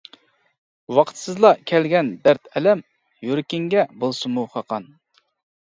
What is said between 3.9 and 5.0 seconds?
بولسىمۇ خاقان.